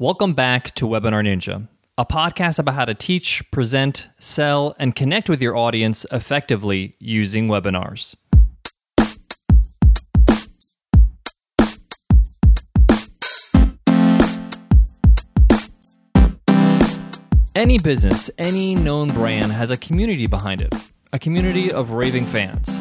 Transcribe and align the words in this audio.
Welcome 0.00 0.34
back 0.34 0.72
to 0.76 0.86
Webinar 0.86 1.26
Ninja, 1.26 1.66
a 1.98 2.06
podcast 2.06 2.60
about 2.60 2.76
how 2.76 2.84
to 2.84 2.94
teach, 2.94 3.42
present, 3.50 4.06
sell, 4.20 4.76
and 4.78 4.94
connect 4.94 5.28
with 5.28 5.42
your 5.42 5.56
audience 5.56 6.06
effectively 6.12 6.94
using 7.00 7.48
webinars. 7.48 8.14
Any 17.56 17.80
business, 17.80 18.30
any 18.38 18.76
known 18.76 19.08
brand 19.08 19.50
has 19.50 19.72
a 19.72 19.76
community 19.76 20.28
behind 20.28 20.62
it, 20.62 20.72
a 21.12 21.18
community 21.18 21.72
of 21.72 21.90
raving 21.90 22.26
fans. 22.26 22.80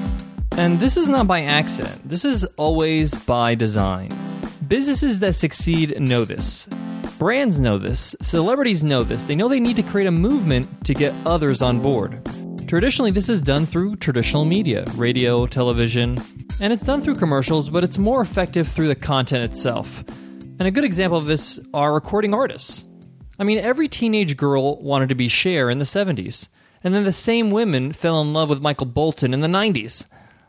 And 0.56 0.80
this 0.80 0.98
is 0.98 1.10
not 1.10 1.26
by 1.26 1.42
accident, 1.42 2.08
this 2.08 2.24
is 2.24 2.44
always 2.58 3.16
by 3.26 3.56
design. 3.56 4.12
Businesses 4.68 5.18
that 5.22 5.34
succeed 5.34 6.00
know 6.00 6.24
this. 6.24 6.70
Brands 7.18 7.60
know 7.60 7.80
this. 7.80 8.16
Celebrities 8.22 8.84
know 8.84 9.04
this. 9.04 9.24
They 9.24 9.36
know 9.36 9.48
they 9.48 9.60
need 9.60 9.76
to 9.78 9.82
create 9.82 10.06
a 10.06 10.12
movement 10.12 10.86
to 10.86 10.94
get 10.94 11.16
others 11.26 11.64
on 11.64 11.82
board. 11.82 12.22
Traditionally, 12.68 13.10
this 13.10 13.28
is 13.28 13.42
done 13.42 13.66
through 13.66 13.96
traditional 13.96 14.46
media 14.46 14.86
radio, 14.96 15.48
television, 15.48 16.20
and 16.62 16.72
it's 16.72 16.84
done 16.84 17.02
through 17.02 17.16
commercials, 17.16 17.72
but 17.72 17.84
it's 17.84 17.98
more 17.98 18.22
effective 18.22 18.68
through 18.68 18.90
the 18.90 18.96
content 18.96 19.52
itself. 19.52 20.04
And 20.60 20.68
a 20.68 20.72
good 20.72 20.84
example 20.84 21.18
of 21.18 21.26
this 21.26 21.60
are 21.74 21.92
recording 21.92 22.36
artists. 22.36 22.86
I 23.40 23.44
mean, 23.46 23.58
every 23.58 23.88
teenage 23.88 24.38
girl 24.38 24.80
wanted 24.84 25.10
to 25.10 25.16
be 25.16 25.28
Cher 25.28 25.72
in 25.72 25.80
the 25.80 25.86
70s, 25.86 26.50
and 26.84 26.94
then 26.94 27.04
the 27.04 27.12
same 27.12 27.50
women 27.50 27.94
fell 27.94 28.22
in 28.22 28.32
love 28.32 28.50
with 28.50 28.62
Michael 28.62 28.86
Bolton 28.86 29.34
in 29.34 29.42
the 29.42 29.48
90s 29.48 30.06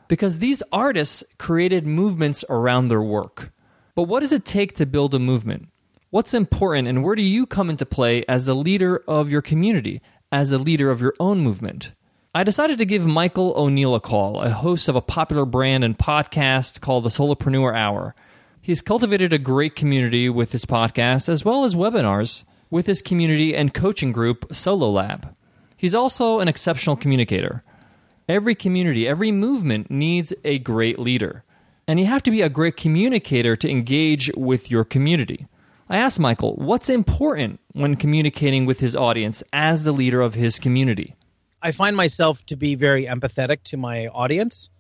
because 0.07 0.39
these 0.39 0.63
artists 0.71 1.25
created 1.39 1.87
movements 1.87 2.45
around 2.51 2.89
their 2.89 3.03
work. 3.03 3.53
But 3.95 4.03
what 4.03 4.21
does 4.21 4.33
it 4.33 4.45
take 4.45 4.75
to 4.75 4.85
build 4.85 5.15
a 5.15 5.19
movement? 5.19 5.69
What's 6.11 6.33
important, 6.33 6.89
and 6.89 7.05
where 7.05 7.15
do 7.15 7.23
you 7.23 7.45
come 7.45 7.69
into 7.69 7.85
play 7.85 8.25
as 8.27 8.49
a 8.49 8.55
leader 8.55 9.03
of 9.07 9.31
your 9.31 9.43
community, 9.43 10.01
as 10.33 10.53
a 10.53 10.57
leader 10.57 10.91
of 10.91 11.03
your 11.03 11.13
own 11.21 11.41
movement? 11.41 11.93
I 12.35 12.45
decided 12.45 12.79
to 12.79 12.87
give 12.87 13.07
Michael 13.07 13.53
O'Neill 13.55 13.95
a 13.95 14.01
call, 14.01 14.41
a 14.41 14.49
host 14.49 14.89
of 14.89 14.97
a 14.97 15.03
popular 15.03 15.45
brand 15.45 15.85
and 15.85 15.99
podcast 15.99 16.81
called 16.81 17.05
the 17.05 17.11
Solopreneur 17.11 17.77
Hour. 17.77 18.15
He's 18.63 18.81
cultivated 18.81 19.35
a 19.35 19.39
great 19.39 19.77
community 19.77 20.31
with 20.31 20.53
his 20.53 20.65
podcast, 20.65 21.29
as 21.29 21.45
well 21.45 21.67
as 21.67 21.75
webinars 21.75 22.45
with 22.71 22.87
his 22.87 23.03
community 23.03 23.55
and 23.55 23.75
coaching 23.75 24.11
group, 24.11 24.47
Solo 24.51 24.89
Lab. 24.89 25.37
He's 25.77 25.95
also 25.95 26.39
an 26.39 26.49
exceptional 26.49 26.97
communicator. 26.97 27.63
Every 28.31 28.55
community, 28.55 29.07
every 29.07 29.31
movement 29.31 29.91
needs 29.91 30.33
a 30.43 30.59
great 30.59 30.99
leader. 30.99 31.45
And 31.87 32.01
you 32.01 32.07
have 32.07 32.23
to 32.23 32.31
be 32.31 32.41
a 32.41 32.49
great 32.49 32.79
communicator 32.79 33.57
to 33.57 33.71
engage 33.71 34.31
with 34.39 34.71
your 34.71 34.85
community. 34.85 35.49
I 35.91 35.99
asked 35.99 36.21
Michael 36.21 36.55
what's 36.57 36.91
important 36.91 37.61
when 37.73 37.97
communicating 37.97 38.67
with 38.67 38.81
his 38.81 38.95
audience 38.95 39.43
as 39.53 39.85
the 39.85 39.93
leader 39.93 40.21
of 40.21 40.35
his 40.35 40.59
community. 40.59 41.15
I 41.63 41.73
find 41.73 41.97
myself 41.97 42.45
to 42.47 42.57
be 42.57 42.75
very 42.75 43.07
empathetic 43.07 43.63
to 43.65 43.77
my 43.77 44.09
audience. 44.09 44.71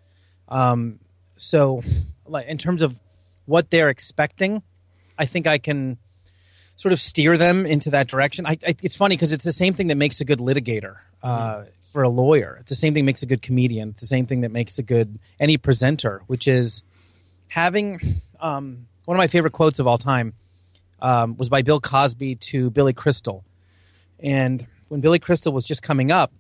Um, 0.48 1.01
so, 1.36 1.83
like 2.27 2.47
in 2.47 2.59
terms 2.59 2.83
of 2.83 2.98
what 3.47 3.70
they're 3.70 3.89
expecting, 3.89 4.62
I 5.19 5.25
think 5.25 5.47
I 5.47 5.59
can 5.59 5.98
sort 6.77 6.92
of 6.92 7.01
steer 7.01 7.36
them 7.36 7.67
into 7.67 7.91
that 7.91 8.06
direction. 8.06 8.47
I, 8.47 8.59
I, 8.64 8.77
it's 8.83 8.95
funny 8.95 9.17
because 9.17 9.33
it's 9.33 9.45
the 9.45 9.53
same 9.53 9.75
thing 9.75 9.89
that 9.89 9.97
makes 9.97 10.20
a 10.20 10.25
good 10.25 10.39
litigator 10.39 10.97
uh, 11.23 11.39
mm-hmm. 11.39 11.70
for 11.92 12.03
a 12.03 12.09
lawyer. 12.09 12.59
It's 12.61 12.69
the 12.69 12.77
same 12.77 12.95
thing 12.95 13.05
that 13.05 13.09
makes 13.09 13.23
a 13.23 13.27
good 13.27 13.42
comedian. 13.42 13.91
It's 13.91 14.03
the 14.03 14.06
same 14.06 14.27
thing 14.27 14.42
that 14.42 14.53
makes 14.53 14.79
a 14.79 14.83
good 14.83 15.19
any 15.41 15.56
presenter, 15.56 16.23
which 16.27 16.47
is 16.47 16.83
having 17.48 18.23
um, 18.41 18.86
one 19.06 19.17
of 19.17 19.19
my 19.19 19.27
favorite 19.27 19.53
quotes 19.55 19.79
of 19.79 19.86
all 19.86 19.98
time 19.98 20.34
um, 21.01 21.37
was 21.37 21.49
by 21.49 21.63
Bill 21.63 21.81
Cosby 21.81 22.37
to 22.37 22.71
Billy 22.71 22.93
Crystal, 22.93 23.45
and 24.21 24.67
when 24.89 25.01
Billy 25.01 25.19
Crystal 25.19 25.53
was 25.53 25.65
just 25.65 25.83
coming 25.83 26.11
up, 26.11 26.33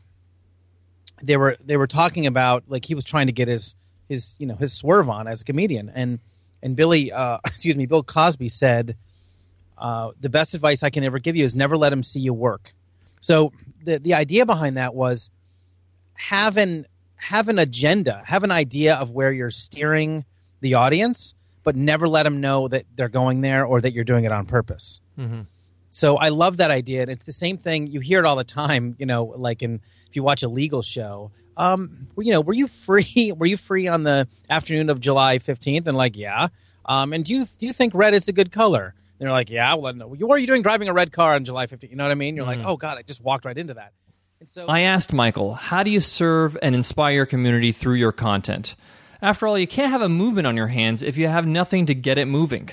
they 1.22 1.36
were 1.36 1.56
they 1.64 1.76
were 1.76 1.86
talking 1.86 2.26
about 2.26 2.64
like 2.68 2.84
he 2.84 2.94
was 2.94 3.04
trying 3.04 3.26
to 3.26 3.32
get 3.32 3.48
his 3.48 3.74
his 4.08 4.34
you 4.38 4.46
know 4.46 4.56
his 4.56 4.72
swerve 4.72 5.08
on 5.08 5.28
as 5.28 5.42
a 5.42 5.44
comedian, 5.44 5.90
and 5.94 6.18
and 6.62 6.76
Billy 6.76 7.12
uh, 7.12 7.38
excuse 7.46 7.76
me 7.76 7.86
Bill 7.86 8.02
Cosby 8.02 8.48
said. 8.48 8.96
Uh, 9.76 10.10
the 10.18 10.28
best 10.28 10.54
advice 10.54 10.82
I 10.82 10.90
can 10.90 11.04
ever 11.04 11.20
give 11.20 11.36
you 11.36 11.44
is 11.44 11.54
never 11.54 11.76
let 11.76 11.92
him 11.92 12.02
see 12.02 12.18
you 12.18 12.34
work. 12.34 12.74
So 13.20 13.52
the 13.84 14.00
the 14.00 14.14
idea 14.14 14.44
behind 14.44 14.76
that 14.76 14.92
was 14.92 15.30
have 16.14 16.56
an 16.56 16.86
have 17.16 17.48
an 17.48 17.58
agenda, 17.58 18.22
have 18.26 18.44
an 18.44 18.50
idea 18.50 18.94
of 18.94 19.10
where 19.10 19.32
you're 19.32 19.50
steering 19.50 20.24
the 20.60 20.74
audience, 20.74 21.34
but 21.68 21.76
never 21.76 22.08
let 22.08 22.22
them 22.22 22.40
know 22.40 22.66
that 22.66 22.86
they're 22.96 23.10
going 23.10 23.42
there 23.42 23.62
or 23.62 23.78
that 23.78 23.92
you're 23.92 24.02
doing 24.02 24.24
it 24.24 24.32
on 24.32 24.46
purpose. 24.46 25.02
Mm-hmm. 25.18 25.42
So 25.88 26.16
I 26.16 26.30
love 26.30 26.56
that 26.56 26.70
idea. 26.70 27.02
And 27.02 27.10
it's 27.10 27.26
the 27.26 27.32
same 27.32 27.58
thing. 27.58 27.88
You 27.88 28.00
hear 28.00 28.20
it 28.20 28.24
all 28.24 28.36
the 28.36 28.42
time, 28.42 28.96
you 28.98 29.04
know, 29.04 29.24
like 29.36 29.62
in, 29.62 29.82
if 30.08 30.16
you 30.16 30.22
watch 30.22 30.42
a 30.42 30.48
legal 30.48 30.80
show, 30.80 31.30
um, 31.58 32.08
you 32.16 32.32
know, 32.32 32.40
were 32.40 32.54
you 32.54 32.68
free? 32.68 33.32
Were 33.36 33.44
you 33.44 33.58
free 33.58 33.86
on 33.86 34.02
the 34.02 34.28
afternoon 34.48 34.88
of 34.88 34.98
July 34.98 35.40
15th? 35.40 35.86
And 35.86 35.94
like, 35.94 36.16
yeah. 36.16 36.48
Um, 36.86 37.12
and 37.12 37.22
do 37.22 37.34
you, 37.34 37.44
do 37.44 37.66
you 37.66 37.74
think 37.74 37.92
red 37.94 38.14
is 38.14 38.28
a 38.28 38.32
good 38.32 38.50
color? 38.50 38.94
And 39.20 39.26
they're 39.26 39.30
like, 39.30 39.50
yeah. 39.50 39.74
Well, 39.74 39.92
no. 39.92 40.06
What 40.08 40.36
are 40.36 40.38
you 40.38 40.46
doing 40.46 40.62
driving 40.62 40.88
a 40.88 40.94
red 40.94 41.12
car 41.12 41.34
on 41.34 41.44
July 41.44 41.66
15th? 41.66 41.90
You 41.90 41.96
know 41.96 42.04
what 42.04 42.12
I 42.12 42.14
mean? 42.14 42.34
You're 42.34 42.46
mm-hmm. 42.46 42.62
like, 42.62 42.66
oh 42.66 42.78
God, 42.78 42.96
I 42.96 43.02
just 43.02 43.22
walked 43.22 43.44
right 43.44 43.58
into 43.58 43.74
that. 43.74 43.92
And 44.40 44.48
so 44.48 44.64
I 44.68 44.80
asked 44.80 45.12
Michael, 45.12 45.52
how 45.52 45.82
do 45.82 45.90
you 45.90 46.00
serve 46.00 46.56
and 46.62 46.74
inspire 46.74 47.14
your 47.14 47.26
community 47.26 47.72
through 47.72 47.96
your 47.96 48.12
content? 48.12 48.74
After 49.20 49.46
all, 49.46 49.58
you 49.58 49.66
can't 49.66 49.90
have 49.90 50.02
a 50.02 50.08
movement 50.08 50.46
on 50.46 50.56
your 50.56 50.68
hands 50.68 51.02
if 51.02 51.16
you 51.16 51.26
have 51.28 51.46
nothing 51.46 51.86
to 51.86 51.94
get 51.94 52.18
it 52.18 52.26
moving. 52.26 52.70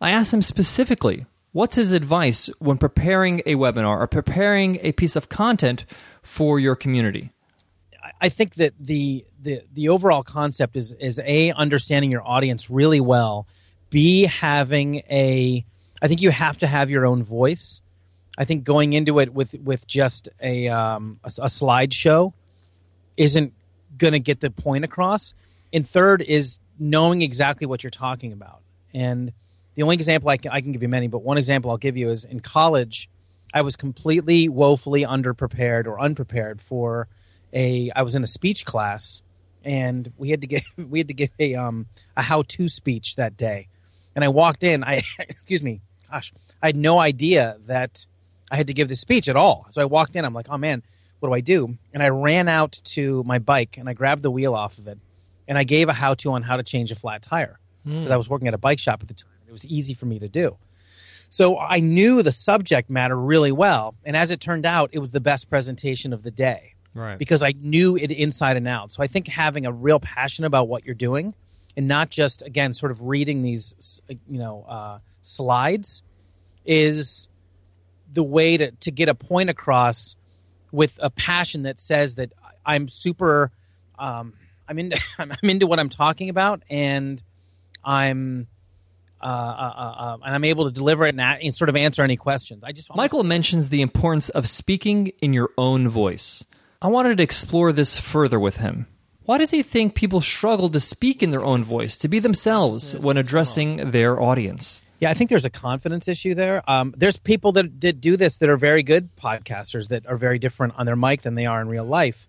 I 0.00 0.10
asked 0.10 0.32
him 0.32 0.42
specifically, 0.42 1.26
what's 1.52 1.76
his 1.76 1.92
advice 1.92 2.48
when 2.58 2.78
preparing 2.78 3.40
a 3.46 3.54
webinar 3.54 3.98
or 3.98 4.06
preparing 4.06 4.78
a 4.82 4.92
piece 4.92 5.16
of 5.16 5.28
content 5.28 5.84
for 6.22 6.58
your 6.58 6.76
community? 6.76 7.32
I 8.20 8.28
think 8.28 8.54
that 8.54 8.72
the 8.78 9.24
the 9.42 9.62
the 9.72 9.88
overall 9.88 10.22
concept 10.22 10.76
is 10.76 10.92
is 10.92 11.18
a 11.18 11.52
understanding 11.52 12.10
your 12.10 12.26
audience 12.26 12.70
really 12.70 13.00
well, 13.00 13.46
b 13.90 14.22
having 14.22 14.96
a 15.10 15.64
I 16.00 16.08
think 16.08 16.20
you 16.20 16.30
have 16.30 16.58
to 16.58 16.66
have 16.66 16.90
your 16.90 17.06
own 17.06 17.22
voice. 17.22 17.82
I 18.38 18.44
think 18.44 18.64
going 18.64 18.92
into 18.92 19.18
it 19.18 19.32
with 19.32 19.54
with 19.54 19.86
just 19.86 20.28
a 20.40 20.68
um, 20.68 21.20
a, 21.24 21.28
a 21.28 21.48
slideshow 21.48 22.32
isn't 23.16 23.52
going 23.96 24.12
to 24.12 24.20
get 24.20 24.40
the 24.40 24.50
point 24.50 24.84
across. 24.84 25.34
And 25.72 25.88
third 25.88 26.22
is 26.22 26.60
knowing 26.78 27.22
exactly 27.22 27.66
what 27.66 27.82
you're 27.82 27.90
talking 27.90 28.32
about. 28.32 28.62
And 28.94 29.32
the 29.74 29.82
only 29.82 29.94
example 29.94 30.28
I 30.30 30.36
can, 30.36 30.52
I 30.52 30.60
can 30.60 30.72
give 30.72 30.82
you 30.82 30.88
many, 30.88 31.08
but 31.08 31.22
one 31.22 31.38
example 31.38 31.70
I'll 31.70 31.76
give 31.76 31.96
you 31.96 32.10
is 32.10 32.24
in 32.24 32.40
college, 32.40 33.08
I 33.52 33.62
was 33.62 33.76
completely 33.76 34.48
woefully 34.48 35.02
underprepared 35.02 35.86
or 35.86 36.00
unprepared 36.00 36.60
for 36.60 37.08
a. 37.52 37.90
I 37.94 38.02
was 38.02 38.14
in 38.14 38.24
a 38.24 38.26
speech 38.26 38.64
class, 38.64 39.22
and 39.64 40.12
we 40.16 40.30
had 40.30 40.40
to 40.40 40.46
get 40.46 40.62
we 40.76 40.98
had 40.98 41.08
to 41.08 41.14
give 41.14 41.30
a 41.38 41.54
um 41.54 41.86
a 42.16 42.22
how 42.22 42.42
to 42.42 42.68
speech 42.68 43.16
that 43.16 43.36
day, 43.36 43.68
and 44.14 44.24
I 44.24 44.28
walked 44.28 44.64
in. 44.64 44.82
I 44.82 45.02
excuse 45.18 45.62
me, 45.62 45.80
gosh, 46.10 46.32
I 46.62 46.66
had 46.66 46.76
no 46.76 46.98
idea 46.98 47.56
that 47.66 48.06
I 48.50 48.56
had 48.56 48.66
to 48.66 48.74
give 48.74 48.88
this 48.88 49.00
speech 49.00 49.28
at 49.28 49.36
all. 49.36 49.66
So 49.70 49.80
I 49.80 49.84
walked 49.84 50.16
in. 50.16 50.24
I'm 50.24 50.34
like, 50.34 50.48
oh 50.48 50.58
man, 50.58 50.82
what 51.20 51.28
do 51.28 51.34
I 51.34 51.40
do? 51.40 51.76
And 51.92 52.02
I 52.02 52.08
ran 52.08 52.48
out 52.48 52.80
to 52.84 53.22
my 53.24 53.38
bike 53.38 53.76
and 53.78 53.88
I 53.88 53.92
grabbed 53.92 54.22
the 54.22 54.30
wheel 54.30 54.54
off 54.54 54.78
of 54.78 54.86
it 54.86 54.98
and 55.48 55.56
I 55.58 55.64
gave 55.64 55.88
a 55.88 55.92
how 55.92 56.14
to 56.14 56.32
on 56.32 56.42
how 56.42 56.56
to 56.56 56.62
change 56.62 56.92
a 56.92 56.96
flat 56.96 57.22
tire 57.22 57.58
because 57.84 58.06
mm. 58.06 58.14
I 58.14 58.16
was 58.16 58.28
working 58.28 58.48
at 58.48 58.54
a 58.54 58.58
bike 58.58 58.78
shop 58.78 59.02
at 59.02 59.08
the 59.08 59.14
time. 59.14 59.30
It 59.46 59.52
was 59.52 59.66
easy 59.66 59.94
for 59.94 60.06
me 60.06 60.18
to 60.18 60.28
do. 60.28 60.56
So 61.30 61.58
I 61.58 61.80
knew 61.80 62.22
the 62.22 62.32
subject 62.32 62.90
matter 62.90 63.16
really 63.16 63.52
well. 63.52 63.94
And 64.04 64.16
as 64.16 64.30
it 64.30 64.40
turned 64.40 64.66
out, 64.66 64.90
it 64.92 64.98
was 64.98 65.10
the 65.10 65.20
best 65.20 65.48
presentation 65.48 66.12
of 66.12 66.22
the 66.22 66.30
day. 66.30 66.74
Right. 66.94 67.18
Because 67.18 67.42
I 67.42 67.52
knew 67.52 67.96
it 67.96 68.10
inside 68.10 68.56
and 68.56 68.66
out. 68.66 68.90
So 68.90 69.02
I 69.02 69.06
think 69.06 69.28
having 69.28 69.66
a 69.66 69.72
real 69.72 70.00
passion 70.00 70.44
about 70.44 70.68
what 70.68 70.84
you're 70.84 70.94
doing 70.94 71.34
and 71.76 71.86
not 71.86 72.10
just, 72.10 72.42
again, 72.42 72.72
sort 72.72 72.90
of 72.90 73.02
reading 73.02 73.42
these, 73.42 74.00
you 74.08 74.38
know, 74.38 74.64
uh, 74.66 74.98
slides 75.22 76.02
is 76.64 77.28
the 78.12 78.22
way 78.22 78.56
to, 78.56 78.70
to 78.70 78.90
get 78.90 79.08
a 79.08 79.14
point 79.14 79.50
across 79.50 80.16
with 80.72 80.98
a 81.02 81.10
passion 81.10 81.64
that 81.64 81.78
says 81.78 82.14
that 82.14 82.32
I'm 82.64 82.88
super 82.88 83.52
um, 83.98 84.32
I'm 84.68 84.78
into 84.78 85.00
I'm 85.18 85.32
into 85.42 85.66
what 85.66 85.78
I'm 85.78 85.88
talking 85.88 86.28
about, 86.28 86.62
and 86.70 87.22
I'm 87.84 88.48
uh, 89.20 89.24
uh, 89.24 89.28
uh, 89.28 89.94
uh, 89.98 90.18
and 90.24 90.34
I'm 90.34 90.44
able 90.44 90.66
to 90.66 90.70
deliver 90.70 91.06
it 91.06 91.14
and, 91.14 91.20
and, 91.20 91.54
sort 91.54 91.70
of 91.70 91.76
answer 91.76 92.02
any 92.02 92.16
questions. 92.16 92.62
I 92.62 92.72
just 92.72 92.94
Michael 92.94 93.24
mentions 93.24 93.70
the 93.70 93.80
importance 93.80 94.28
of 94.28 94.46
speaking 94.46 95.12
in 95.20 95.32
your 95.32 95.50
own 95.56 95.88
voice. 95.88 96.44
I 96.82 96.88
wanted 96.88 97.16
to 97.16 97.24
explore 97.24 97.72
this 97.72 97.98
further 97.98 98.38
with 98.38 98.58
him. 98.58 98.86
Why 99.24 99.38
does 99.38 99.50
he 99.50 99.62
think 99.62 99.94
people 99.94 100.20
struggle 100.20 100.68
to 100.70 100.78
speak 100.78 101.22
in 101.22 101.30
their 101.30 101.44
own 101.44 101.64
voice, 101.64 101.96
to 101.98 102.08
be 102.08 102.18
themselves 102.18 102.94
when 102.94 103.16
addressing 103.16 103.90
their 103.90 104.20
audience? 104.20 104.82
Yeah, 105.00 105.10
I 105.10 105.14
think 105.14 105.30
there's 105.30 105.44
a 105.44 105.50
confidence 105.50 106.08
issue 106.08 106.34
there. 106.34 106.62
Um, 106.70 106.94
there's 106.96 107.16
people 107.16 107.52
that, 107.52 107.80
that 107.80 108.00
do 108.00 108.16
this 108.16 108.38
that 108.38 108.48
are 108.48 108.56
very 108.56 108.82
good 108.82 109.14
podcasters 109.16 109.88
that 109.88 110.06
are 110.06 110.16
very 110.16 110.38
different 110.38 110.74
on 110.76 110.86
their 110.86 110.96
mic 110.96 111.22
than 111.22 111.34
they 111.34 111.46
are 111.46 111.60
in 111.60 111.68
real 111.68 111.84
life. 111.84 112.28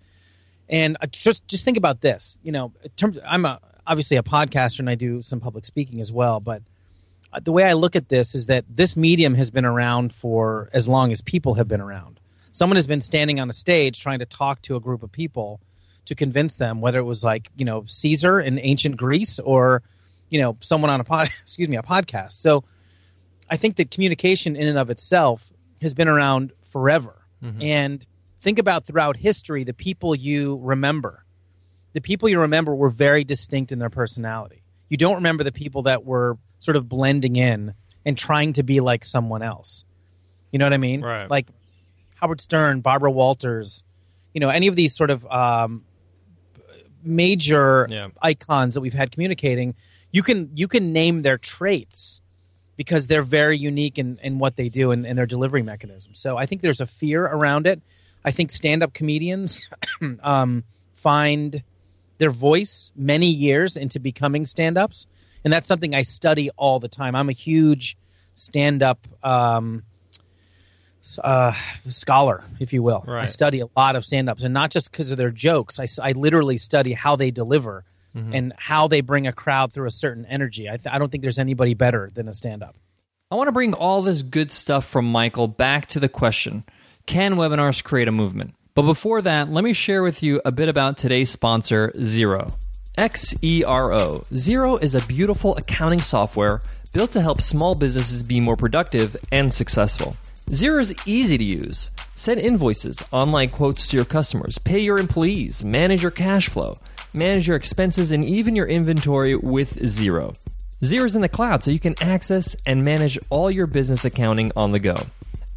And 0.70 0.98
just 1.12 1.48
just 1.48 1.64
think 1.66 1.78
about 1.78 2.02
this. 2.02 2.38
You 2.44 2.52
know, 2.52 2.74
terms, 2.96 3.18
I'm 3.26 3.46
a, 3.46 3.60
obviously 3.86 4.18
a 4.18 4.24
podcaster 4.24 4.80
and 4.80 4.90
I 4.90 4.96
do 4.96 5.22
some 5.22 5.40
public 5.40 5.66
speaking 5.66 6.02
as 6.02 6.12
well. 6.12 6.40
But 6.40 6.62
uh, 7.32 7.40
the 7.40 7.52
way 7.52 7.64
I 7.64 7.74
look 7.74 7.96
at 7.96 8.10
this 8.10 8.36
is 8.36 8.48
that 8.48 8.66
this 8.70 8.96
medium 8.96 9.36
has 9.36 9.50
been 9.50 9.66
around 9.66 10.14
for 10.14 10.70
as 10.74 10.88
long 10.88 11.12
as 11.12 11.22
people 11.22 11.56
have 11.56 11.68
been 11.68 11.82
around. 11.82 12.20
Someone 12.52 12.76
has 12.76 12.88
been 12.88 13.02
standing 13.02 13.40
on 13.40 13.50
a 13.50 13.54
stage 13.54 14.02
trying 14.02 14.20
to 14.20 14.26
talk 14.26 14.62
to 14.64 14.76
a 14.76 14.80
group 14.80 15.04
of 15.04 15.12
people 15.12 15.62
to 16.06 16.16
convince 16.16 16.56
them, 16.56 16.82
whether 16.82 17.00
it 17.00 17.04
was 17.04 17.24
like 17.24 17.50
you 17.56 17.66
know 17.66 17.86
Caesar 17.88 18.40
in 18.40 18.60
ancient 18.60 18.98
Greece 18.98 19.40
or 19.40 19.84
you 20.30 20.42
know 20.42 20.58
someone 20.60 20.90
on 20.90 21.00
a 21.00 21.04
pod, 21.04 21.28
excuse 21.42 21.70
me, 21.70 21.78
a 21.78 21.84
podcast. 21.84 22.34
So 22.34 22.64
I 23.50 23.58
think 23.58 23.78
that 23.78 23.92
communication 23.92 24.56
in 24.56 24.68
and 24.68 24.78
of 24.78 24.90
itself 24.90 25.52
has 25.82 25.94
been 25.94 26.08
around 26.08 26.52
forever. 26.70 27.14
Mm-hmm. 27.44 27.62
And 27.62 28.06
think 28.40 28.60
about 28.60 28.86
throughout 28.86 29.18
history 29.18 29.64
the 29.64 29.74
people 29.74 30.16
you 30.16 30.60
remember. 30.62 31.24
The 31.94 32.02
people 32.02 32.30
you 32.30 32.40
remember 32.40 32.76
were 32.76 32.90
very 32.90 33.24
distinct 33.24 33.72
in 33.72 33.80
their 33.80 33.90
personality. 33.90 34.64
You 34.90 34.98
don't 34.98 35.16
remember 35.16 35.44
the 35.44 35.52
people 35.52 35.84
that 35.84 36.06
were 36.06 36.38
sort 36.60 36.78
of 36.78 36.88
blending 36.88 37.36
in 37.36 37.74
and 38.06 38.18
trying 38.18 38.54
to 38.54 38.64
be 38.64 38.80
like 38.80 39.04
someone 39.04 39.42
else. 39.42 39.84
You 40.52 40.60
know 40.60 40.66
what 40.66 40.74
I 40.74 40.78
mean? 40.78 41.02
Right. 41.02 41.30
Like 41.30 41.48
Howard 42.16 42.42
Stern, 42.42 42.82
Barbara 42.82 43.12
Walters, 43.12 43.84
you 44.34 44.40
know, 44.40 44.50
any 44.50 44.68
of 44.68 44.76
these 44.76 44.96
sort 44.96 45.10
of 45.10 45.26
um, 45.26 45.84
major 47.04 47.88
yeah. 47.90 48.10
icons 48.22 48.76
that 48.76 48.82
we've 48.82 48.94
had 48.94 49.12
communicating, 49.12 49.76
you 50.12 50.24
can 50.24 50.52
you 50.56 50.68
can 50.68 50.94
name 50.94 51.22
their 51.22 51.38
traits 51.38 52.22
because 52.76 53.08
they're 53.08 53.24
very 53.24 53.58
unique 53.58 53.98
in, 53.98 54.20
in 54.22 54.40
what 54.40 54.56
they 54.56 54.70
do 54.70 54.92
and, 54.92 55.06
and 55.06 55.18
their 55.18 55.26
delivery 55.26 55.64
mechanism. 55.64 56.14
So 56.14 56.38
I 56.38 56.46
think 56.46 56.62
there's 56.62 56.80
a 56.80 56.86
fear 56.86 57.26
around 57.26 57.66
it. 57.68 57.82
I 58.28 58.32
think 58.32 58.52
stand 58.52 58.84
up 58.84 58.94
comedians 58.94 59.70
um, 60.22 60.66
find 60.96 61.64
their 62.18 62.30
voice 62.30 62.92
many 62.94 63.28
years 63.28 63.78
into 63.78 64.02
becoming 64.02 64.46
stand 64.46 64.78
ups. 64.78 65.08
And 65.46 65.54
that's 65.54 65.66
something 65.66 65.96
I 65.96 66.02
study 66.02 66.50
all 66.58 66.82
the 66.82 66.90
time. 66.90 67.16
I'm 67.16 67.30
a 67.30 67.34
huge 67.34 67.96
stand 68.36 68.84
up 68.84 69.08
um, 69.24 69.84
uh, 71.24 71.54
scholar, 71.88 72.44
if 72.60 72.74
you 72.74 72.84
will. 72.84 73.06
Right. 73.08 73.22
I 73.22 73.26
study 73.28 73.62
a 73.62 73.68
lot 73.78 73.96
of 73.96 74.04
stand 74.04 74.30
ups, 74.30 74.44
and 74.44 74.54
not 74.54 74.72
just 74.72 74.92
because 74.92 75.10
of 75.10 75.18
their 75.18 75.32
jokes. 75.32 75.80
I, 75.80 75.88
I 76.04 76.12
literally 76.12 76.58
study 76.58 76.92
how 76.92 77.16
they 77.16 77.32
deliver 77.32 77.86
mm-hmm. 78.14 78.34
and 78.34 78.54
how 78.58 78.90
they 78.90 79.00
bring 79.00 79.26
a 79.26 79.32
crowd 79.32 79.72
through 79.72 79.88
a 79.88 79.92
certain 79.92 80.26
energy. 80.26 80.68
I, 80.68 80.76
th- 80.76 80.94
I 80.94 80.98
don't 80.98 81.10
think 81.10 81.22
there's 81.22 81.40
anybody 81.40 81.76
better 81.76 82.12
than 82.14 82.28
a 82.28 82.34
stand 82.34 82.62
up. 82.62 82.76
I 83.32 83.36
want 83.36 83.48
to 83.48 83.54
bring 83.54 83.74
all 83.74 84.02
this 84.02 84.22
good 84.22 84.52
stuff 84.52 84.86
from 84.86 85.10
Michael 85.10 85.48
back 85.48 85.86
to 85.88 86.02
the 86.02 86.10
question 86.10 86.66
Can 87.08 87.36
webinars 87.36 87.82
create 87.82 88.10
a 88.10 88.12
movement? 88.12 88.54
But 88.76 88.82
before 88.82 89.22
that, 89.22 89.50
let 89.50 89.64
me 89.64 89.72
share 89.72 90.04
with 90.04 90.22
you 90.22 90.42
a 90.44 90.52
bit 90.52 90.68
about 90.68 90.98
today's 90.98 91.32
sponsor, 91.32 91.94
Xero. 91.96 92.54
X 92.98 93.34
E 93.42 93.64
R 93.64 93.94
O. 93.94 94.20
Xero 94.34 94.82
is 94.84 94.94
a 94.94 95.06
beautiful 95.08 95.56
accounting 95.56 96.00
software 96.00 96.60
built 96.94 97.12
to 97.12 97.22
help 97.22 97.42
small 97.42 97.76
businesses 97.76 98.24
be 98.24 98.42
more 98.42 98.58
productive 98.58 99.16
and 99.32 99.52
successful. 99.52 100.18
Xero 100.48 100.82
is 100.82 100.94
easy 101.08 101.38
to 101.38 101.46
use. 101.46 101.92
Send 102.16 102.42
invoices, 102.42 103.02
online 103.14 103.50
quotes 103.50 103.88
to 103.88 103.96
your 103.96 104.06
customers, 104.06 104.58
pay 104.58 104.80
your 104.80 105.00
employees, 105.00 105.64
manage 105.64 106.02
your 106.02 106.12
cash 106.12 106.50
flow, 106.50 106.78
manage 107.14 107.48
your 107.48 107.56
expenses, 107.56 108.12
and 108.12 108.26
even 108.26 108.54
your 108.54 108.68
inventory 108.68 109.38
with 109.38 109.78
Xero. 109.78 110.38
Xero 110.84 111.06
is 111.06 111.16
in 111.16 111.22
the 111.22 111.30
cloud, 111.30 111.64
so 111.64 111.72
you 111.72 111.80
can 111.80 111.96
access 112.02 112.54
and 112.66 112.84
manage 112.84 113.18
all 113.30 113.50
your 113.50 113.66
business 113.66 114.04
accounting 114.04 114.52
on 114.58 114.72
the 114.72 114.80
go. 114.80 114.98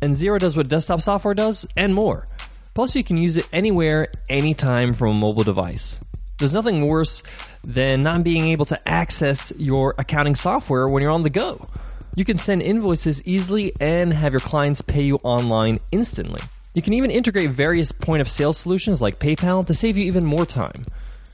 And 0.03 0.15
Xero 0.15 0.39
does 0.39 0.57
what 0.57 0.69
desktop 0.69 1.01
software 1.01 1.35
does 1.35 1.67
and 1.77 1.95
more. 1.95 2.27
Plus, 2.75 2.97
you 2.97 3.05
can 3.05 3.17
use 3.17 3.37
it 3.37 3.49
anywhere, 3.53 4.09
anytime 4.29 4.95
from 4.95 5.11
a 5.11 5.19
mobile 5.19 5.43
device. 5.43 6.01
There's 6.39 6.55
nothing 6.55 6.87
worse 6.87 7.23
than 7.63 8.03
not 8.03 8.25
being 8.25 8.49
able 8.49 8.65
to 8.67 8.89
access 8.89 9.53
your 9.59 9.95
accounting 9.99 10.35
software 10.35 10.89
when 10.89 11.03
you're 11.03 11.13
on 11.13 11.23
the 11.23 11.31
go. 11.31 11.69
You 12.17 12.25
can 12.25 12.39
send 12.39 12.63
invoices 12.63 13.23
easily 13.25 13.73
and 13.81 14.13
have 14.13 14.33
your 14.33 14.41
clients 14.41 14.81
pay 14.81 15.03
you 15.03 15.17
online 15.17 15.81
instantly. 15.93 16.41
You 16.75 16.83
can 16.83 16.95
even 16.95 17.11
integrate 17.11 17.51
various 17.51 17.93
point 17.93 18.21
of 18.21 18.29
sale 18.29 18.53
solutions 18.53 19.03
like 19.03 19.19
PayPal 19.19 19.67
to 19.67 19.75
save 19.75 19.99
you 19.99 20.05
even 20.05 20.25
more 20.25 20.47
time. 20.47 20.87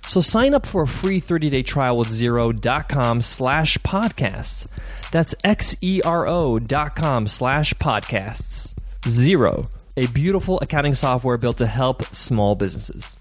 So 0.07 0.21
sign 0.21 0.55
up 0.55 0.65
for 0.65 0.83
a 0.83 0.89
free 0.89 1.21
30-day 1.21 1.63
trial 1.63 1.99
with 1.99 2.09
Xero.com 2.09 3.23
slash 3.23 3.79
podcasts. 3.79 4.67
That's 5.13 5.35
X-E-R-O 5.45 6.59
dot 6.59 6.97
com 6.97 7.29
slash 7.29 7.73
podcasts. 7.75 8.75
Xero, 9.03 9.69
a 9.97 10.07
beautiful 10.09 10.59
accounting 10.61 10.95
software 10.95 11.39
built 11.39 11.59
to 11.59 11.67
help 11.67 12.05
small 12.07 12.55
businesses. 12.55 13.19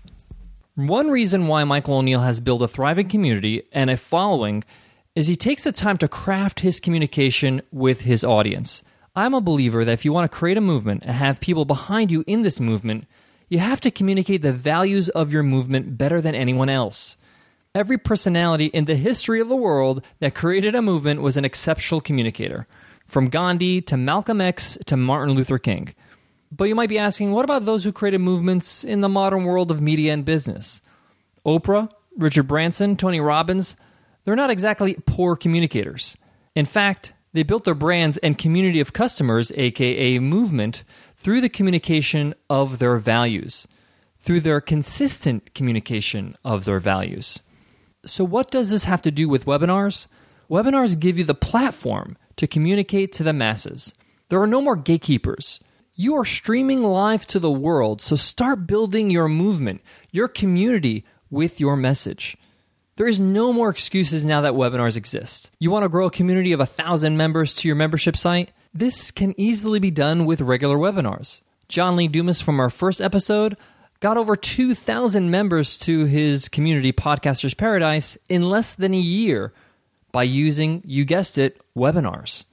One 0.75 1.09
reason 1.09 1.47
why 1.47 1.63
Michael 1.63 1.97
O'Neill 1.97 2.21
has 2.21 2.41
built 2.41 2.61
a 2.61 2.67
thriving 2.67 3.07
community 3.07 3.63
and 3.71 3.89
a 3.89 3.97
following 3.97 4.63
is 5.15 5.27
he 5.27 5.37
takes 5.37 5.63
the 5.63 5.71
time 5.71 5.97
to 5.97 6.07
craft 6.07 6.59
his 6.59 6.81
communication 6.81 7.61
with 7.71 8.01
his 8.01 8.25
audience. 8.25 8.83
I'm 9.15 9.33
a 9.33 9.39
believer 9.39 9.85
that 9.85 9.93
if 9.93 10.03
you 10.03 10.11
want 10.11 10.29
to 10.29 10.37
create 10.37 10.57
a 10.57 10.61
movement 10.61 11.03
and 11.03 11.15
have 11.15 11.39
people 11.39 11.63
behind 11.63 12.11
you 12.11 12.25
in 12.27 12.41
this 12.41 12.59
movement, 12.59 13.05
you 13.47 13.59
have 13.59 13.79
to 13.81 13.91
communicate 13.91 14.41
the 14.41 14.51
values 14.51 15.07
of 15.09 15.31
your 15.31 15.43
movement 15.43 15.97
better 15.97 16.19
than 16.19 16.35
anyone 16.35 16.67
else. 16.67 17.15
Every 17.75 17.97
personality 17.97 18.67
in 18.67 18.85
the 18.85 18.95
history 18.95 19.41
of 19.41 19.49
the 19.49 19.55
world 19.55 20.01
that 20.21 20.33
created 20.33 20.75
a 20.75 20.81
movement 20.81 21.21
was 21.21 21.35
an 21.35 21.43
exceptional 21.43 21.99
communicator, 21.99 22.67
from 23.05 23.27
Gandhi 23.27 23.81
to 23.81 23.97
Malcolm 23.97 24.39
X 24.39 24.77
to 24.85 24.95
Martin 24.95 25.35
Luther 25.35 25.59
King. 25.59 25.93
But 26.49 26.69
you 26.69 26.75
might 26.75 26.87
be 26.87 26.97
asking, 26.97 27.33
what 27.33 27.43
about 27.43 27.65
those 27.65 27.83
who 27.83 27.91
created 27.91 28.19
movements 28.19 28.85
in 28.85 29.01
the 29.01 29.09
modern 29.09 29.43
world 29.43 29.71
of 29.71 29.81
media 29.81 30.13
and 30.13 30.23
business? 30.23 30.81
Oprah, 31.45 31.91
Richard 32.17 32.47
Branson, 32.47 32.95
Tony 32.95 33.19
Robbins, 33.19 33.75
they're 34.23 34.37
not 34.37 34.49
exactly 34.49 34.95
poor 35.05 35.35
communicators. 35.35 36.15
In 36.55 36.63
fact, 36.63 37.11
they 37.33 37.43
built 37.43 37.65
their 37.65 37.75
brands 37.75 38.17
and 38.19 38.37
community 38.37 38.79
of 38.79 38.93
customers, 38.93 39.51
aka 39.53 40.17
movement, 40.19 40.85
through 41.17 41.41
the 41.41 41.49
communication 41.49 42.35
of 42.49 42.79
their 42.79 42.95
values, 42.95 43.67
through 44.17 44.39
their 44.39 44.61
consistent 44.61 45.53
communication 45.53 46.35
of 46.45 46.63
their 46.63 46.79
values. 46.79 47.41
So, 48.05 48.23
what 48.23 48.51
does 48.51 48.69
this 48.69 48.85
have 48.85 49.01
to 49.03 49.11
do 49.11 49.27
with 49.27 49.45
webinars? 49.45 50.07
Webinars 50.49 50.99
give 50.99 51.17
you 51.17 51.23
the 51.23 51.33
platform 51.33 52.17
to 52.35 52.47
communicate 52.47 53.11
to 53.13 53.23
the 53.23 53.33
masses. 53.33 53.93
There 54.29 54.41
are 54.41 54.47
no 54.47 54.61
more 54.61 54.75
gatekeepers. 54.75 55.59
You 55.95 56.15
are 56.15 56.25
streaming 56.25 56.83
live 56.83 57.25
to 57.27 57.39
the 57.39 57.51
world, 57.51 58.01
so 58.01 58.15
start 58.15 58.67
building 58.67 59.09
your 59.09 59.29
movement, 59.29 59.81
your 60.11 60.27
community 60.27 61.05
with 61.29 61.59
your 61.59 61.75
message. 61.75 62.37
There 62.97 63.07
is 63.07 63.19
no 63.19 63.51
more 63.51 63.69
excuses 63.69 64.25
now 64.25 64.41
that 64.41 64.53
webinars 64.53 64.97
exist. 64.97 65.51
You 65.59 65.71
want 65.71 65.83
to 65.83 65.89
grow 65.89 66.05
a 66.05 66.11
community 66.11 66.51
of 66.51 66.59
a 66.59 66.65
thousand 66.65 67.17
members 67.17 67.53
to 67.55 67.67
your 67.67 67.75
membership 67.75 68.15
site? 68.17 68.51
This 68.73 69.11
can 69.11 69.39
easily 69.39 69.79
be 69.79 69.91
done 69.91 70.25
with 70.25 70.41
regular 70.41 70.77
webinars. 70.77 71.41
John 71.67 71.95
Lee 71.95 72.07
Dumas 72.07 72.41
from 72.41 72.59
our 72.59 72.69
first 72.69 73.01
episode 73.01 73.57
got 74.05 74.17
over 74.17 74.35
2,000 74.35 75.31
members 75.31 75.79
to 75.79 76.05
his 76.05 76.47
community, 76.47 76.93
Podcasters 76.93 77.57
Paradise, 77.57 78.19
in 78.29 78.43
less 78.43 78.75
than 78.75 78.93
a 78.93 78.99
year 78.99 79.51
by 80.11 80.21
using, 80.21 80.83
you 80.85 81.03
guessed 81.05 81.39
it, 81.39 81.59
webinars. 81.75 82.45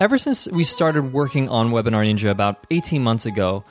Ever 0.00 0.16
since 0.16 0.48
we 0.48 0.64
started 0.64 1.12
working 1.12 1.50
on 1.50 1.68
Webinar 1.68 2.10
Ninja 2.10 2.30
about 2.30 2.66
18 2.70 3.02
months 3.02 3.26
ago, 3.26 3.62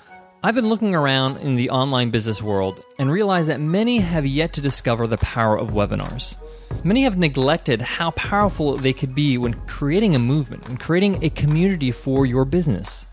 I've 0.43 0.53
been 0.53 0.69
looking 0.69 0.93
around 0.93 1.37
in 1.37 1.55
the 1.55 1.71
online 1.71 2.11
business 2.11 2.39
world 2.39 2.83
and 2.99 3.11
realized 3.11 3.49
that 3.49 3.59
many 3.59 3.97
have 3.97 4.27
yet 4.27 4.53
to 4.53 4.61
discover 4.61 5.07
the 5.07 5.17
power 5.17 5.57
of 5.57 5.69
webinars. 5.69 6.35
Many 6.83 7.05
have 7.05 7.17
neglected 7.17 7.81
how 7.81 8.11
powerful 8.11 8.77
they 8.77 8.93
could 8.93 9.15
be 9.15 9.39
when 9.39 9.55
creating 9.65 10.13
a 10.13 10.19
movement 10.19 10.69
and 10.69 10.79
creating 10.79 11.23
a 11.23 11.31
community 11.31 11.89
for 11.89 12.27
your 12.27 12.45
business. 12.45 13.07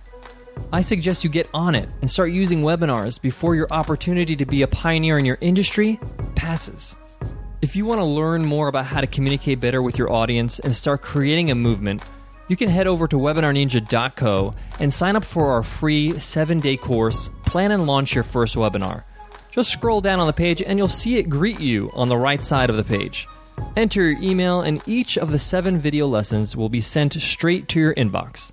I 0.72 0.80
suggest 0.80 1.24
you 1.24 1.30
get 1.30 1.48
on 1.54 1.74
it 1.74 1.88
and 2.00 2.10
start 2.10 2.32
using 2.32 2.62
webinars 2.62 3.20
before 3.20 3.54
your 3.54 3.68
opportunity 3.70 4.36
to 4.36 4.44
be 4.44 4.62
a 4.62 4.66
pioneer 4.66 5.18
in 5.18 5.24
your 5.24 5.38
industry 5.40 6.00
passes. 6.34 6.96
If 7.62 7.76
you 7.76 7.86
want 7.86 8.00
to 8.00 8.04
learn 8.04 8.44
more 8.44 8.68
about 8.68 8.86
how 8.86 9.00
to 9.00 9.06
communicate 9.06 9.60
better 9.60 9.82
with 9.82 9.98
your 9.98 10.12
audience 10.12 10.58
and 10.58 10.74
start 10.74 11.02
creating 11.02 11.50
a 11.50 11.54
movement, 11.54 12.04
you 12.48 12.56
can 12.56 12.68
head 12.68 12.86
over 12.86 13.08
to 13.08 13.16
webinarninja.co 13.16 14.54
and 14.80 14.92
sign 14.92 15.16
up 15.16 15.24
for 15.24 15.52
our 15.52 15.62
free 15.62 16.18
seven 16.18 16.58
day 16.58 16.76
course, 16.76 17.30
Plan 17.46 17.70
and 17.70 17.86
Launch 17.86 18.14
Your 18.14 18.24
First 18.24 18.54
Webinar. 18.54 19.04
Just 19.50 19.72
scroll 19.72 20.00
down 20.00 20.20
on 20.20 20.26
the 20.26 20.32
page 20.32 20.60
and 20.60 20.78
you'll 20.78 20.88
see 20.88 21.16
it 21.16 21.30
greet 21.30 21.60
you 21.60 21.90
on 21.94 22.08
the 22.08 22.18
right 22.18 22.44
side 22.44 22.68
of 22.68 22.76
the 22.76 22.84
page. 22.84 23.28
Enter 23.76 24.10
your 24.10 24.22
email, 24.22 24.60
and 24.62 24.82
each 24.86 25.16
of 25.16 25.30
the 25.30 25.38
seven 25.38 25.78
video 25.78 26.06
lessons 26.06 26.56
will 26.56 26.68
be 26.68 26.80
sent 26.80 27.14
straight 27.14 27.68
to 27.68 27.80
your 27.80 27.94
inbox. 27.94 28.52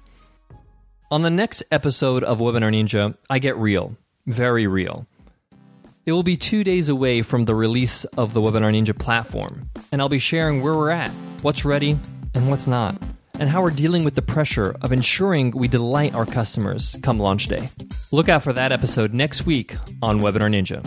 On 1.11 1.21
the 1.23 1.29
next 1.29 1.61
episode 1.71 2.23
of 2.23 2.39
Webinar 2.39 2.71
Ninja, 2.71 3.17
I 3.29 3.39
get 3.39 3.57
real, 3.57 3.97
very 4.25 4.65
real. 4.65 5.05
It 6.05 6.13
will 6.13 6.23
be 6.23 6.37
two 6.37 6.63
days 6.63 6.87
away 6.87 7.21
from 7.21 7.43
the 7.43 7.53
release 7.53 8.05
of 8.15 8.33
the 8.33 8.39
Webinar 8.39 8.73
Ninja 8.73 8.97
platform, 8.97 9.69
and 9.91 10.01
I'll 10.01 10.07
be 10.07 10.19
sharing 10.19 10.61
where 10.61 10.73
we're 10.73 10.89
at, 10.89 11.11
what's 11.41 11.65
ready, 11.65 11.99
and 12.33 12.49
what's 12.49 12.65
not 12.65 12.95
and 13.41 13.49
how 13.49 13.61
we're 13.61 13.71
dealing 13.71 14.03
with 14.03 14.13
the 14.13 14.21
pressure 14.21 14.75
of 14.81 14.91
ensuring 14.91 15.49
we 15.51 15.67
delight 15.67 16.13
our 16.13 16.27
customers 16.27 16.95
come 17.01 17.19
launch 17.19 17.47
day. 17.47 17.69
Look 18.11 18.29
out 18.29 18.43
for 18.43 18.53
that 18.53 18.71
episode 18.71 19.15
next 19.15 19.47
week 19.47 19.75
on 20.03 20.19
Webinar 20.19 20.53
Ninja. 20.53 20.81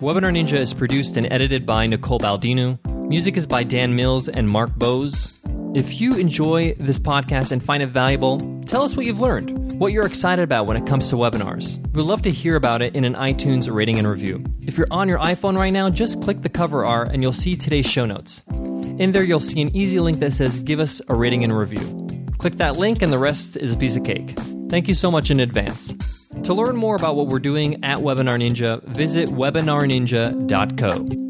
Webinar 0.00 0.30
Ninja 0.30 0.58
is 0.58 0.74
produced 0.74 1.16
and 1.16 1.26
edited 1.32 1.64
by 1.64 1.86
Nicole 1.86 2.18
Baldino. 2.18 2.78
Music 3.08 3.38
is 3.38 3.46
by 3.46 3.64
Dan 3.64 3.96
Mills 3.96 4.28
and 4.28 4.46
Mark 4.46 4.74
Bose. 4.76 5.39
If 5.72 6.00
you 6.00 6.16
enjoy 6.16 6.74
this 6.78 6.98
podcast 6.98 7.52
and 7.52 7.62
find 7.62 7.80
it 7.80 7.86
valuable, 7.86 8.40
tell 8.66 8.82
us 8.82 8.96
what 8.96 9.06
you've 9.06 9.20
learned, 9.20 9.78
what 9.78 9.92
you're 9.92 10.04
excited 10.04 10.42
about 10.42 10.66
when 10.66 10.76
it 10.76 10.84
comes 10.84 11.08
to 11.10 11.16
webinars. 11.16 11.78
We'd 11.94 12.02
love 12.02 12.22
to 12.22 12.30
hear 12.30 12.56
about 12.56 12.82
it 12.82 12.96
in 12.96 13.04
an 13.04 13.14
iTunes 13.14 13.72
rating 13.72 13.96
and 13.96 14.08
review. 14.08 14.42
If 14.62 14.76
you're 14.76 14.88
on 14.90 15.08
your 15.08 15.20
iPhone 15.20 15.56
right 15.56 15.72
now, 15.72 15.88
just 15.88 16.20
click 16.22 16.42
the 16.42 16.48
cover 16.48 16.84
R 16.84 17.04
and 17.04 17.22
you'll 17.22 17.32
see 17.32 17.54
today's 17.54 17.86
show 17.86 18.04
notes. 18.04 18.42
In 18.50 19.12
there, 19.12 19.22
you'll 19.22 19.38
see 19.38 19.60
an 19.60 19.74
easy 19.74 20.00
link 20.00 20.18
that 20.18 20.32
says 20.32 20.58
Give 20.58 20.80
us 20.80 21.00
a 21.08 21.14
rating 21.14 21.44
and 21.44 21.56
review. 21.56 22.08
Click 22.38 22.56
that 22.56 22.76
link, 22.76 23.00
and 23.00 23.12
the 23.12 23.18
rest 23.18 23.56
is 23.56 23.72
a 23.72 23.76
piece 23.76 23.94
of 23.94 24.02
cake. 24.02 24.36
Thank 24.70 24.88
you 24.88 24.94
so 24.94 25.10
much 25.10 25.30
in 25.30 25.38
advance. 25.38 25.94
To 26.44 26.54
learn 26.54 26.74
more 26.74 26.96
about 26.96 27.14
what 27.14 27.28
we're 27.28 27.38
doing 27.38 27.84
at 27.84 27.98
Webinar 27.98 28.40
Ninja, 28.40 28.82
visit 28.84 29.28
webinarninja.co. 29.28 31.29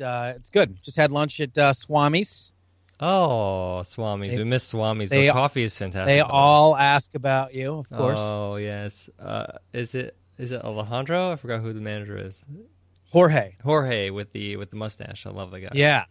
uh, 0.00 0.32
it's 0.36 0.50
good. 0.50 0.76
Just 0.82 0.96
had 0.96 1.10
lunch 1.12 1.40
at 1.40 1.56
uh, 1.58 1.72
Swami's. 1.72 2.52
Oh, 3.00 3.82
Swamis. 3.84 4.30
They- 4.32 4.38
we 4.38 4.44
miss 4.44 4.72
Swamis. 4.72 5.08
they- 5.08 5.26
The 5.26 5.32
coffee 5.32 5.62
is 5.62 5.76
fantastic. 5.76 6.06
They 6.16 6.20
all 6.20 6.76
ask 6.76 7.14
about 7.14 7.54
you, 7.54 7.74
of 7.74 7.88
course. 7.90 8.18
Oh, 8.20 8.56
yes. 8.56 9.08
Uh, 9.18 9.46
is 9.72 9.94
it 9.94 10.16
is 10.36 10.52
it 10.52 10.62
Alejandro? 10.64 11.32
I 11.32 11.36
forgot 11.36 11.60
who 11.62 11.72
the 11.72 11.80
manager 11.80 12.18
is. 12.18 12.44
Jorge. 13.10 13.54
Jorge 13.62 14.10
with 14.10 14.32
the 14.32 14.56
with 14.56 14.70
the 14.70 14.76
mustache. 14.76 15.26
I 15.26 15.30
love 15.30 15.50
the 15.52 15.60
guy. 15.60 15.68
Yeah. 15.74 16.04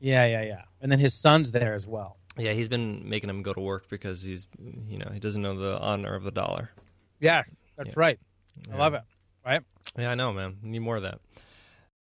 Yeah, 0.00 0.24
yeah, 0.26 0.42
yeah. 0.42 0.62
And 0.80 0.90
then 0.90 0.98
his 0.98 1.12
son's 1.14 1.52
there 1.52 1.74
as 1.74 1.86
well. 1.86 2.16
Yeah, 2.38 2.52
he's 2.52 2.68
been 2.68 3.06
making 3.08 3.28
him 3.28 3.42
go 3.42 3.52
to 3.52 3.60
work 3.60 3.88
because 3.90 4.22
he's 4.22 4.46
you 4.88 4.96
know, 4.98 5.10
he 5.12 5.20
doesn't 5.20 5.42
know 5.42 5.56
the 5.58 5.78
honor 5.78 6.14
of 6.14 6.22
the 6.22 6.30
dollar. 6.30 6.70
Yeah, 7.20 7.42
that's 7.76 7.88
Yeah. 7.88 7.94
right. 7.96 8.18
I 8.68 8.72
Yeah. 8.72 8.78
love 8.78 8.94
it. 8.94 9.02
Right? 9.44 9.60
Yeah, 9.98 10.10
I 10.10 10.14
know, 10.14 10.32
man. 10.32 10.56
Need 10.62 10.78
more 10.80 10.96
of 10.96 11.02
that. 11.02 11.18